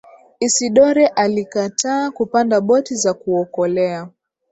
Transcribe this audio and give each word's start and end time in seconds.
isidore 0.39 1.07
alikataa 1.07 2.11
kupanda 2.11 2.61
boti 2.61 2.95
za 2.95 3.13
kuokolea 3.13 4.09